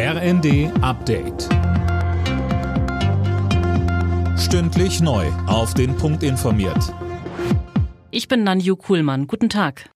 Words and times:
RND 0.00 0.70
Update. 0.80 1.48
Stündlich 4.38 5.00
neu. 5.00 5.26
Auf 5.48 5.74
den 5.74 5.96
Punkt 5.96 6.22
informiert. 6.22 6.94
Ich 8.12 8.28
bin 8.28 8.44
Nanju 8.44 8.76
Kuhlmann. 8.76 9.26
Guten 9.26 9.48
Tag. 9.48 9.90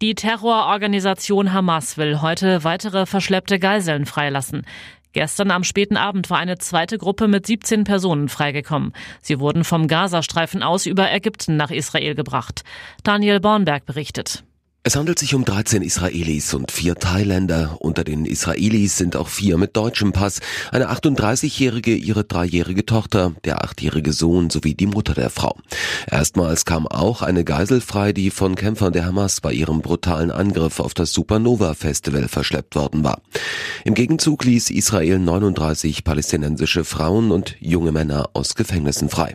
Die 0.00 0.14
Terrororganisation 0.14 1.52
Hamas 1.52 1.98
will 1.98 2.20
heute 2.20 2.62
weitere 2.62 3.04
verschleppte 3.04 3.58
Geiseln 3.58 4.06
freilassen. 4.06 4.64
Gestern 5.12 5.50
am 5.50 5.64
späten 5.64 5.96
Abend 5.96 6.30
war 6.30 6.38
eine 6.38 6.58
zweite 6.58 6.96
Gruppe 6.96 7.26
mit 7.26 7.48
17 7.48 7.82
Personen 7.82 8.28
freigekommen. 8.28 8.92
Sie 9.20 9.40
wurden 9.40 9.64
vom 9.64 9.88
Gazastreifen 9.88 10.62
aus 10.62 10.86
über 10.86 11.10
Ägypten 11.10 11.56
nach 11.56 11.72
Israel 11.72 12.14
gebracht. 12.14 12.62
Daniel 13.02 13.40
Bornberg 13.40 13.86
berichtet. 13.86 14.44
Es 14.82 14.96
handelt 14.96 15.18
sich 15.18 15.34
um 15.34 15.44
13 15.44 15.82
Israelis 15.82 16.54
und 16.54 16.70
vier 16.70 16.94
Thailänder. 16.94 17.76
Unter 17.80 18.02
den 18.02 18.24
Israelis 18.24 18.96
sind 18.96 19.14
auch 19.14 19.28
vier 19.28 19.58
mit 19.58 19.76
deutschem 19.76 20.12
Pass, 20.12 20.40
eine 20.72 20.90
38-jährige, 20.90 21.94
ihre 21.94 22.24
dreijährige 22.24 22.86
Tochter, 22.86 23.34
der 23.44 23.62
achtjährige 23.62 24.14
Sohn 24.14 24.48
sowie 24.48 24.74
die 24.74 24.86
Mutter 24.86 25.12
der 25.12 25.28
Frau. 25.28 25.58
Erstmals 26.10 26.64
kam 26.64 26.86
auch 26.86 27.20
eine 27.20 27.44
Geisel 27.44 27.82
frei, 27.82 28.14
die 28.14 28.30
von 28.30 28.54
Kämpfern 28.54 28.94
der 28.94 29.04
Hamas 29.04 29.42
bei 29.42 29.52
ihrem 29.52 29.82
brutalen 29.82 30.30
Angriff 30.30 30.80
auf 30.80 30.94
das 30.94 31.12
Supernova 31.12 31.74
Festival 31.74 32.26
verschleppt 32.28 32.74
worden 32.74 33.04
war. 33.04 33.20
Im 33.84 33.92
Gegenzug 33.92 34.44
ließ 34.44 34.70
Israel 34.70 35.18
39 35.18 36.04
palästinensische 36.04 36.84
Frauen 36.84 37.32
und 37.32 37.54
junge 37.60 37.92
Männer 37.92 38.30
aus 38.32 38.54
Gefängnissen 38.54 39.10
frei. 39.10 39.34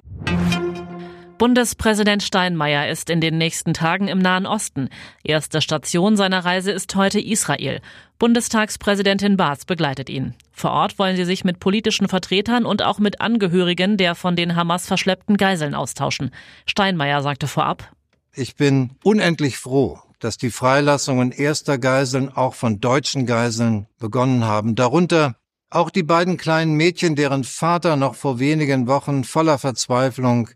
Bundespräsident 1.38 2.23
Steinmeier 2.23 2.88
ist 2.88 3.09
in 3.09 3.20
den 3.20 3.38
nächsten 3.38 3.73
Tagen 3.73 4.07
im 4.07 4.20
Nahen 4.20 4.45
Osten. 4.45 4.88
Erste 5.21 5.62
Station 5.62 6.16
seiner 6.16 6.45
Reise 6.45 6.71
ist 6.71 6.95
heute 6.95 7.20
Israel. 7.20 7.81
Bundestagspräsidentin 8.20 9.35
Baas 9.35 9.66
begleitet 9.66 10.09
ihn. 10.09 10.34
Vor 10.53 10.71
Ort 10.71 10.98
wollen 10.98 11.17
sie 11.17 11.26
sich 11.26 11.43
mit 11.43 11.59
politischen 11.59 12.07
Vertretern 12.07 12.66
und 12.66 12.84
auch 12.84 12.99
mit 12.99 13.20
Angehörigen 13.20 13.98
der 13.98 14.15
von 14.15 14.37
den 14.37 14.55
Hamas 14.55 14.87
verschleppten 14.87 15.35
Geiseln 15.35 15.76
austauschen. 15.76 16.32
Steinmeier 16.65 17.21
sagte 17.21 17.48
vorab, 17.48 17.91
Ich 18.34 18.55
bin 18.55 18.91
unendlich 19.04 19.57
froh, 19.57 19.99
dass 20.20 20.37
die 20.37 20.52
Freilassungen 20.52 21.34
erster 21.34 21.77
Geiseln 21.77 22.29
auch 22.29 22.54
von 22.54 22.79
deutschen 22.79 23.26
Geiseln 23.26 23.87
begonnen 23.99 24.46
haben. 24.46 24.76
Darunter 24.76 25.35
auch 25.70 25.90
die 25.90 26.04
beiden 26.04 26.37
kleinen 26.37 26.76
Mädchen, 26.76 27.18
deren 27.18 27.43
Vater 27.43 27.98
noch 27.98 28.15
vor 28.15 28.40
wenigen 28.40 28.87
Wochen 28.87 29.26
voller 29.26 29.57
Verzweiflung 29.57 30.49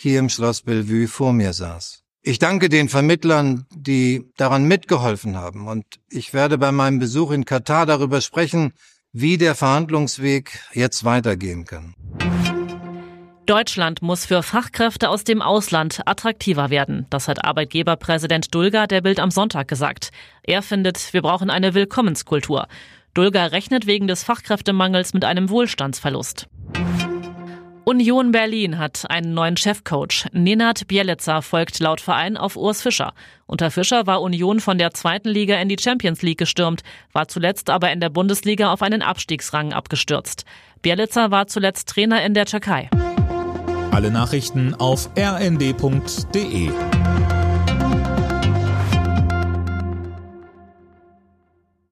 hier 0.00 0.18
im 0.18 0.28
Schloss 0.28 0.62
Bellevue 0.62 1.08
vor 1.08 1.32
mir 1.32 1.52
saß. 1.52 2.02
Ich 2.22 2.38
danke 2.38 2.68
den 2.68 2.88
Vermittlern, 2.88 3.66
die 3.74 4.24
daran 4.36 4.64
mitgeholfen 4.64 5.36
haben, 5.36 5.68
und 5.68 5.84
ich 6.10 6.34
werde 6.34 6.58
bei 6.58 6.72
meinem 6.72 6.98
Besuch 6.98 7.30
in 7.30 7.44
Katar 7.44 7.86
darüber 7.86 8.20
sprechen, 8.20 8.72
wie 9.12 9.38
der 9.38 9.54
Verhandlungsweg 9.54 10.60
jetzt 10.72 11.04
weitergehen 11.04 11.64
kann. 11.64 11.94
Deutschland 13.46 14.00
muss 14.00 14.26
für 14.26 14.42
Fachkräfte 14.42 15.08
aus 15.08 15.24
dem 15.24 15.42
Ausland 15.42 16.02
attraktiver 16.06 16.70
werden. 16.70 17.06
Das 17.10 17.26
hat 17.26 17.44
Arbeitgeberpräsident 17.44 18.54
Dulger 18.54 18.86
der 18.86 19.00
Bild 19.00 19.18
am 19.18 19.30
Sonntag 19.30 19.66
gesagt. 19.66 20.10
Er 20.42 20.62
findet, 20.62 21.12
wir 21.12 21.22
brauchen 21.22 21.50
eine 21.50 21.74
Willkommenskultur. 21.74 22.68
Dulger 23.12 23.50
rechnet 23.50 23.86
wegen 23.86 24.06
des 24.06 24.22
Fachkräftemangels 24.22 25.14
mit 25.14 25.24
einem 25.24 25.50
Wohlstandsverlust. 25.50 26.46
Union 27.90 28.30
Berlin 28.30 28.78
hat 28.78 29.10
einen 29.10 29.34
neuen 29.34 29.56
Chefcoach. 29.56 30.26
Nenad 30.30 30.86
Bielica 30.86 31.40
folgt 31.40 31.80
laut 31.80 32.00
Verein 32.00 32.36
auf 32.36 32.54
Urs 32.54 32.82
Fischer. 32.82 33.14
Unter 33.48 33.72
Fischer 33.72 34.06
war 34.06 34.22
Union 34.22 34.60
von 34.60 34.78
der 34.78 34.92
zweiten 34.92 35.28
Liga 35.28 35.56
in 35.56 35.68
die 35.68 35.76
Champions 35.76 36.22
League 36.22 36.38
gestürmt, 36.38 36.82
war 37.12 37.26
zuletzt 37.26 37.68
aber 37.68 37.90
in 37.90 37.98
der 37.98 38.08
Bundesliga 38.08 38.72
auf 38.72 38.82
einen 38.82 39.02
Abstiegsrang 39.02 39.72
abgestürzt. 39.72 40.44
Bielica 40.82 41.32
war 41.32 41.48
zuletzt 41.48 41.88
Trainer 41.88 42.24
in 42.24 42.32
der 42.32 42.46
Türkei. 42.46 42.88
Alle 43.90 44.12
Nachrichten 44.12 44.72
auf 44.76 45.10
rnd.de 45.18 46.70